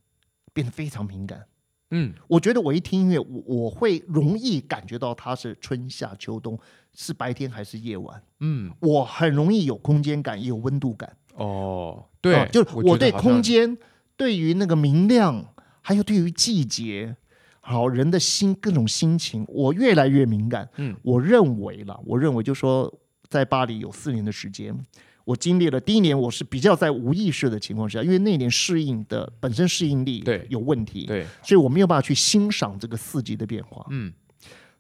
[0.53, 1.45] 变得非常敏感。
[1.93, 6.57] 嗯，我觉得我一听音乐，我我会容易感觉到它是春夏秋冬，
[6.95, 8.23] 是白天还是夜晚。
[8.39, 11.17] 嗯，我很容易有空间感，也有温度感。
[11.35, 13.77] 哦，对，啊就是我我对空间、
[14.17, 15.45] 对于那个明亮，
[15.81, 17.17] 还有对于季节，
[17.61, 20.69] 好人的心各种心情，我越来越敏感。
[20.77, 22.93] 嗯，我认为了，我认为就说
[23.29, 24.79] 在巴黎有四年的时间，
[25.25, 33.87] 我经历了第一年，我是比较在无意识的情况下，因为那年适应的本身适应力对有问题，对，所以我没有办法去欣赏这个四季的变化。
[33.91, 34.13] 嗯，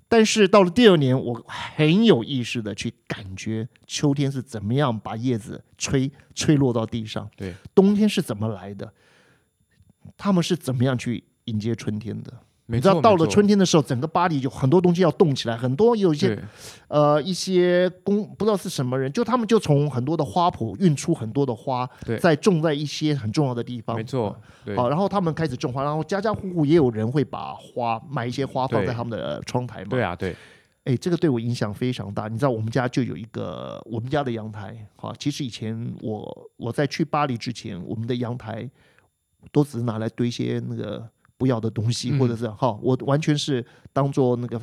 [0.09, 8.93] 但是到了第二年，我很有意识的去感觉秋天是怎么样把叶子吹吹落到地上，对，冬天是怎么来的，
[10.17, 12.33] 他们是怎么样去迎接春天的。
[12.71, 16.41] 没你知道到了春天的时候，整个巴黎就很多东西要动起来，很多有一些
[16.87, 23.97] 呃一些工不知道是什么人，就他们就从很多的花圃运出很多的花对，再种在一些很重要的地方。
[23.97, 29.89] 没错，对，好，然后他们开始种花，然后家家户户也有人会把花买一些花放在他们的呃窗台嘛。
[29.91, 30.37] 对啊，对，
[30.85, 32.29] 哎，这个对我影响非常大。
[32.29, 34.77] 你知道，我们家就有一个我们家的阳台。
[34.95, 38.71] 好，其实以前我我在去巴黎之前，我们的阳台
[39.51, 41.09] 都只是拿来堆一些那个
[41.41, 44.61] 不要的东西，嗯或者是哈，我完全是当做那个，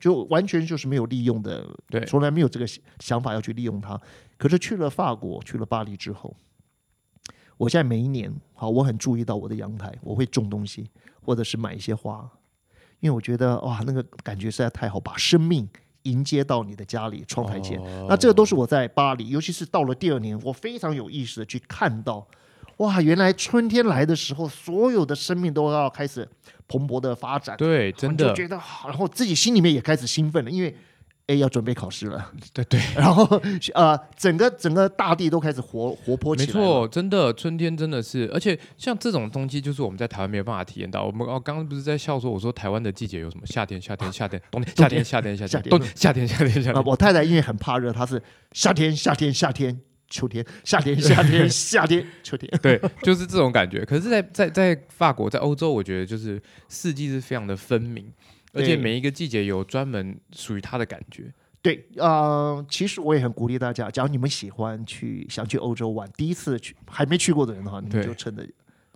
[0.00, 4.00] 就完全就是没有利用的，对从来没有这个想想法要去利用它。
[4.38, 6.34] 可是去了法国，去了巴黎之后，
[7.58, 10.88] 我现在每一年，好，我很注意到我的阳台，我会种东西，
[11.20, 12.26] 或者是买一些花，
[13.00, 15.68] 因为我觉得哇，那个感觉实在太好，把生命
[16.04, 17.78] 迎接到你的家里窗台前。
[17.78, 22.26] 哦那这个都是我在巴黎，尤其是到了第二年，我非常有意识的去看到，
[22.78, 26.28] 哇，原来春天来的时候，所有的生命都要开始
[26.66, 30.76] 蓬勃的发展，对，真的就的，觉得好，然后自己心里面也开始兴奋了，因为。
[31.26, 33.24] 哎，要准备考试了，对对， 然后
[33.72, 36.46] 呃，整个整个大地都开始活活泼起来。
[36.48, 41.02] 没错，真的，春天真的是，而且像这种东西，就是我们在台湾没有办法体验到。
[41.02, 43.46] 我们哦，刚刚不是在笑说，我说台湾的季节有什么？
[43.46, 46.84] 夏天，夏天，夏天，冬天，夏天，夏天，夏天，夏天冬，夏天，夏天，夏啊，天。
[46.84, 52.50] 我太太因为很怕热，她是夏天夏天夏天秋天夏天夏天 夏天秋天。
[52.62, 53.84] 对，就是这种感觉。
[53.84, 58.12] 可是在，在在法国，在欧洲，我觉得就是四季是非常的分明，
[58.52, 61.32] 而且每一个季节有专门属于它的感觉。
[61.62, 68.46] 对，呃，其实我也很鼓励大家，假如你们喜欢去想去欧洲玩，第一次去还没去过的人的话，你们就趁着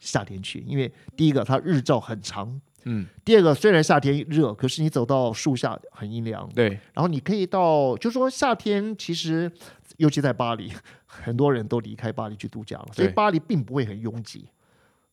[0.00, 9.50] 夏天去，因为第一个它日照很长，嗯，第二个虽然夏天热，可是你走到树下很阴凉，对，然后你可以到，就说夏天其实
[9.98, 10.72] 尤其在巴黎，
[11.06, 14.48] 很多人都离开巴黎去度假了，所以巴黎并不会很拥挤。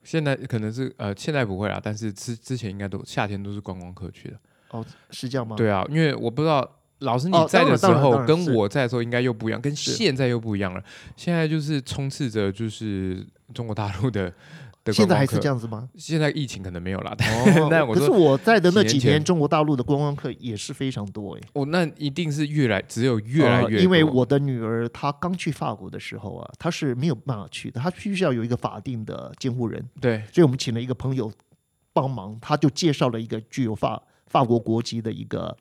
[0.03, 4.39] 现在可能是呃，现在不会啦，但是之之前应该都夏天都是观光客去的。
[4.69, 5.55] 哦，是这样吗？
[5.55, 10.83] 对啊，因为我不知道老师你在的时候跟我在的时候应该又不一样，跟是现在又不一样了。
[11.17, 14.31] 现在就是充斥着就是中国大陆的
[14.85, 15.25] 的现在还。
[15.25, 15.89] 是这样子吗？
[15.95, 21.41] 现在疫情可能没有了， 但哦但我可是我在的那几年，几年前中国大陆的观光客也是非常多哎。
[21.53, 31.29] 哦那一定是越来只有越来越、呃因为我的女儿她刚去法国的时候啊，她是没有办法去的，她必须要有一个法定的监护人，对所以我们请了一个朋友
[31.91, 35.57] 帮忙，他就介绍了一个具有法法国国籍的一个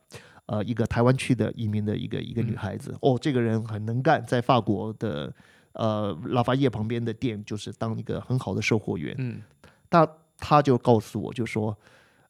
[0.47, 2.95] 呃一个台湾区的移民的一个一个女孩子。
[3.01, 5.33] 哦，这个人很能干，在法国的
[5.75, 9.15] 呃拉法叶旁边的店就是当一个很好的售货员。
[9.19, 9.41] 嗯
[9.91, 10.09] 他
[10.39, 11.77] 他就告诉我，就说。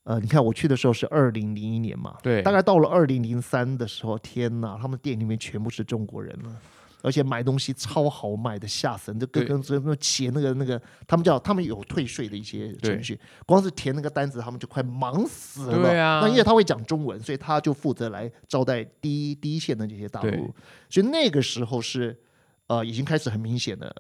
[0.07, 6.55] 呃，你看我去的时候是二零零一年嘛，对大概到了二零零三的时候，天哪，他们店里面全部是中国人了，
[7.01, 9.19] 而且买东西超豪迈的，吓死人！
[9.19, 15.83] 就跟对跟跟那写那个那个，他们叫他们有退税的一些程序，光是填那个单子，他们就快忙死了。
[15.83, 20.55] 对啊那因为他会讲中文，所以他就负责来招待第一第一线的这些大对陆，
[20.91, 22.15] 所以那个时候是
[22.67, 23.95] 呃已经开始很明显的。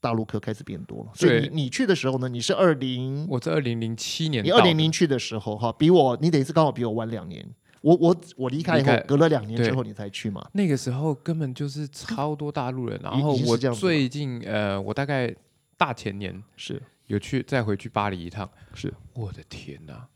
[0.00, 2.28] 大陆客开始变多了，所以你你去的时候呢？
[2.28, 7.42] 你是二零我在二零零七年你，二零零去的时候哈，比我你等于是刚好比我晚两年。
[7.80, 10.46] 我我我离开以后，隔了两年之对后你才去嘛。
[10.52, 15.34] 那个时候根本就是超多大陆人，然后我最近呃，我大概
[15.78, 20.06] 大前年是有去再回去巴黎一趟，是，我的天哪，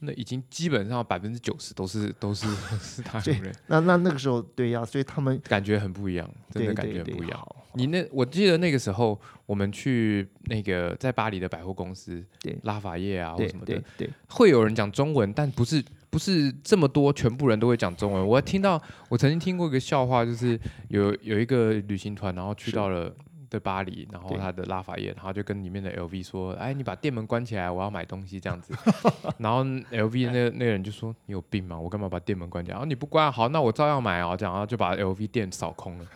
[0.00, 2.46] 那已经基本上百分之九十都是都是
[2.80, 7.38] 是大陆人，那那那个时候对呀、所以他们感觉很不一样，真对的感觉很不一样。
[7.38, 12.58] 好你那我记得那个时候我们去那个在巴黎的百货公司，对。
[12.62, 14.10] 拉法叶啊或对什么的对，对。
[14.28, 18.26] 会有人讲中文，但不是不是这么多，全部人都会讲中文。
[18.26, 23.14] 我还听到我曾经听过一个笑话，就是有有一个旅行团，然后去到了
[23.50, 28.74] 的巴黎，然后他的拉法叶，然后就跟里面的 LV 说：“哎，你把店门关起来，我要买东西这样子。
[29.38, 31.78] ”然后 LV 那那个人就说：“你有病吗？
[31.78, 32.74] 我干嘛把店门关起来？
[32.74, 36.06] 然后你不关，好，那我照样买哦。”这样，然后就把 LV 店扫空了，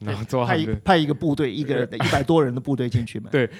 [0.00, 3.28] 然后之后他派一派一个部队，一个 一百多人的部队进去嘛。
[3.30, 3.54] 对对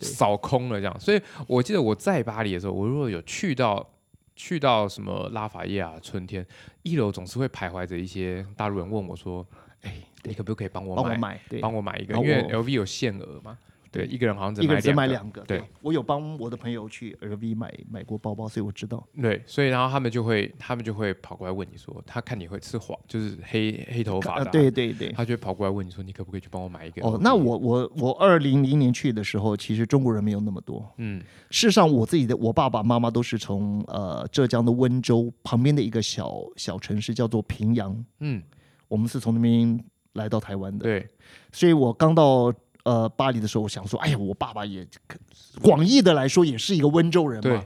[0.00, 1.00] 扫空了这样。
[1.00, 3.86] 所以我记得我在巴黎的时候，我如果有去到
[4.34, 6.46] 去到什么拉法叶啊，春天
[6.82, 9.46] 一楼总是会徘徊着一些大陆人问我说
[9.82, 11.02] 哎，：“对，你可不可以帮我买？
[11.02, 13.56] 帮我买，对帮我买一个，因为 LV 有限额嘛。”
[13.88, 15.40] 对，一个人好像只一个人只买两两个。
[15.42, 19.02] 对，我有帮我的朋友去 LV 买买过包包，所以我知道。
[19.22, 25.12] 对，所以然后他们就会他们就会跑过来问你说，他看你会是黄，就是黑黑头发呃的啊、对对对。
[25.12, 27.00] 他就会跑过来问你说，你可不可以去帮我买一个？
[27.06, 30.86] 哦，那我我我二零零年去的时候，其实中国人没有那么多。
[30.98, 38.42] 嗯事实上，我自己的我爸爸妈妈都是从呃浙江的温州旁边的一个小小城市叫做平阳，嗯，
[38.88, 39.82] 我们是从那边
[40.16, 40.82] 来到台湾的。
[40.82, 41.08] 对，
[41.52, 42.52] 所以我刚到
[42.82, 45.18] 呃巴黎的时候，我想说，哎呀，我爸爸也可
[45.62, 47.64] 广义的来说也是一个温州人嘛。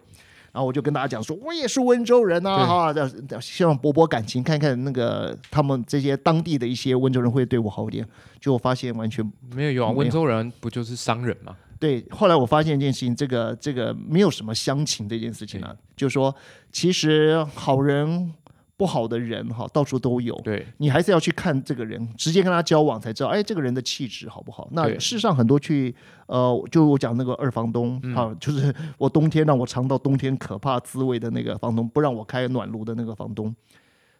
[0.53, 2.93] 然后我就跟大家讲说，我也是温州人啊，哈，
[3.41, 8.05] 希望博博感情，看看那个他们这些当地的一些温州人会对我好一点。
[8.41, 9.25] 结果发现完全
[9.55, 11.57] 没有用啊，温州人不就是商人吗？
[11.79, 16.35] 对，后来我发现一件事情，这个这个没有什么乡情这件事情啊，就是说，
[16.73, 18.35] 其实好人
[18.81, 20.35] 不好的人哈，到处都有。
[20.43, 24.67] 对，你还是要去看这个人，直接跟他交往才知道，哎，这个人的气质好不好？
[24.73, 24.99] 那对。
[24.99, 25.95] 事实上很多去，
[26.29, 28.15] 呃，就我讲那个二房东，嗯。
[28.15, 33.55] 哈、就是我冬天让我尝到冬天可怕滋味的那个房东，不让我开暖炉的那个房东，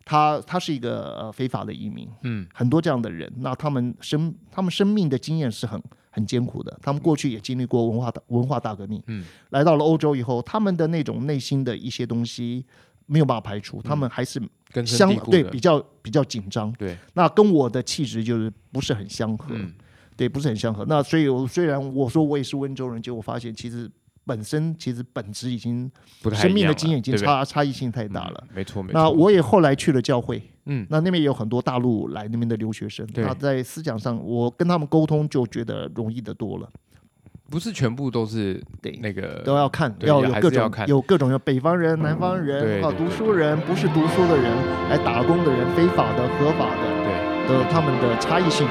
[0.05, 12.67] 他他是一个呃非法的移民，嗯，很多这样的人，那他们生他们生命的经验是很很艰苦的，他们过去也经历过文化大文化大革命，嗯，来到了欧洲以后，他们的那种内心的一些东西
[13.11, 14.41] 没有办法排除，他们还是
[14.87, 19.75] 相对比较比较紧张，对，那跟我的气质就是不是很相合，嗯，
[20.17, 20.85] 对，不是很相合。
[20.87, 23.91] 那所以我虽然我说我也是温州人，结果发现其实
[24.25, 25.91] 本身其实本质已经
[26.23, 28.45] 不太生命的经验已经差差异性太大了。
[28.49, 29.01] 嗯没错没错。
[29.01, 36.71] 那我也后来去了教会，嗯那那边也有很多大陆来那边的留学生，对那在思想上我跟他们沟通就觉得容易的多了。
[37.51, 40.89] 不是全部都是对那个都要看，要有各种要看。
[40.89, 44.53] 有各种有北方人、南方人，啊，读书人、不是读书的人，
[44.89, 47.59] 来打工的人、非法的、合法的对。
[47.59, 48.65] 的，他们的差异性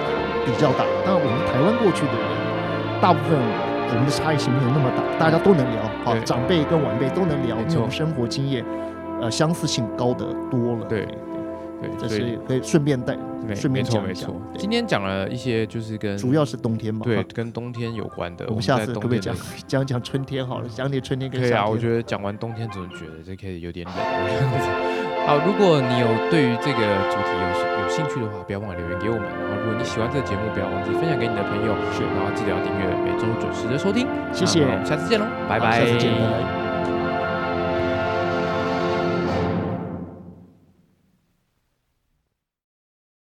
[0.45, 0.85] 比较大。
[1.05, 8.63] 当然，我们台湾过去的人，大部分我们的差异性没有那么大，大家都能聊，啊，长辈跟晚辈都能聊，没错因为我们生活经验，
[9.19, 10.85] 呃，相似性高得多了。
[10.87, 11.05] 对
[11.81, 13.17] 对，这所以是可以顺便带，
[13.47, 14.35] 没顺便没错讲一讲没错。
[14.57, 17.01] 今天讲了一些就是跟主要是冬天嘛。
[17.03, 19.35] 对跟冬天有关的，我们下次可不可以讲
[19.67, 24.69] 讲讲春天好了，讲点春天跟可以啊，我觉得讲完冬天总觉得这开始有点冷的样子。
[25.27, 26.79] 好，如果你有对于这个
[27.11, 29.23] 主题有有兴趣的话，不要忘了留言给我们。
[29.23, 34.07] 然后，如果你喜欢这个节目，不要忘记分享给你的朋友，是然后记得要订阅，每周准时的收听。
[34.33, 35.79] 谢谢我们下次见喽，拜拜。
[35.79, 36.68] 下次见，拜拜。